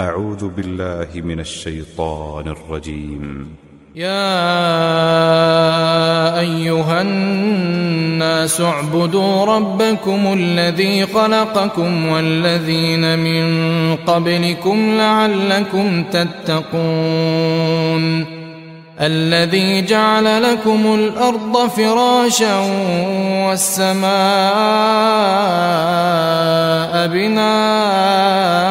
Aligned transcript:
أعوذ 0.00 0.48
بالله 0.48 1.08
من 1.14 1.40
الشيطان 1.40 2.48
الرجيم. 2.48 3.46
يا 3.96 4.40
أيها 6.40 7.02
الناس 7.02 8.60
اعبدوا 8.60 9.44
ربكم 9.44 10.32
الذي 10.32 11.06
خلقكم 11.06 12.08
والذين 12.08 13.18
من 13.18 13.44
قبلكم 13.96 14.94
لعلكم 14.96 16.04
تتقون. 16.04 17.60
الذي 19.00 19.82
جعل 19.82 20.42
لكم 20.42 20.94
الأرض 20.94 21.68
فراشا 21.68 22.58
والسماء 23.48 24.10
بناء 27.06 28.70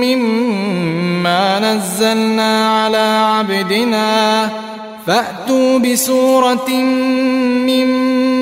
مما 0.00 1.60
نزلنا 1.60 2.82
على 2.82 3.22
عبدنا. 3.24 4.48
فأتوا 5.06 5.78
بسورة 5.78 6.70
من 7.66 7.86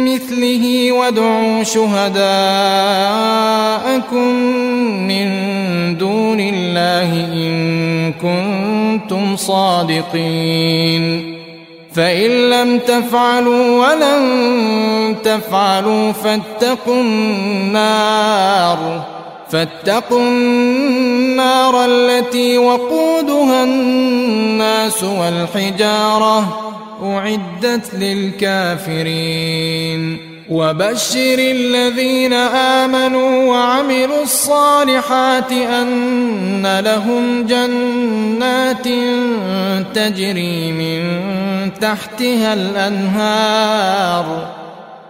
مثله 0.05 0.93
وادعوا 0.93 1.63
شهداءكم 1.63 2.25
من 5.09 5.29
دون 5.99 6.41
الله 6.41 7.13
إن 7.33 8.13
كنتم 8.13 9.37
صادقين. 9.37 11.05
فإن 11.95 12.31
لم 12.51 12.79
تفعلوا 12.79 13.87
ولن 13.87 15.17
تفعلوا 15.25 16.13
فاتقوا 16.13 17.01
النار. 17.01 18.79
فاتقوا 19.51 20.21
النار 20.21 21.85
التي 21.85 22.59
وقودها 22.59 23.65
الناس 23.65 25.05
والحجارة 25.05 26.65
أعدت 27.03 27.95
للكافرين. 27.95 29.49
وبشر 30.51 31.39
الذين 31.39 32.33
آمنوا 32.33 33.45
وعملوا 33.45 34.23
الصالحات 34.23 35.53
أن 35.53 36.81
لهم 36.81 37.47
جنات 37.47 38.89
تجري 39.95 40.73
من 40.73 41.21
تحتها 41.81 42.55
الأنهار. 42.55 44.58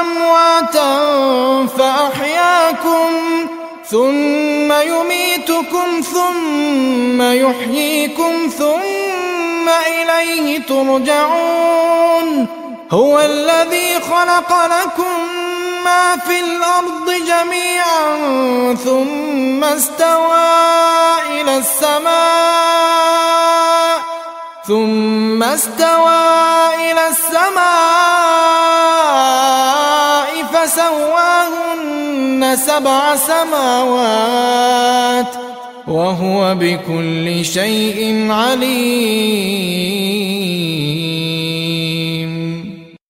أمواتا 0.00 0.92
فأحياكم 1.78 3.10
ثم 3.90 4.72
يميتكم 4.72 6.00
ثم 6.14 7.22
يحييكم 7.22 8.50
ثم 8.58 9.68
إليه 9.68 10.58
ترجعون. 10.66 12.46
هو 12.92 13.20
الذي 13.20 14.00
خلق 14.00 14.66
لكم 14.66 15.18
ما 15.84 16.16
في 16.16 16.40
الأرض 16.40 17.10
جميعا 17.10 18.74
ثم 18.84 19.64
استوى 19.64 20.50
إلى 21.30 21.56
السماء 21.58 23.12
ثم 24.68 25.42
استوى 25.42 26.20
إلى 26.74 27.08
السماء 27.08 27.51
سبع 32.56 33.16
سماوات 33.16 34.52
وهو 35.88 36.54
بكل 36.54 37.44
شيء 37.44 38.30
عليم. 38.30 39.82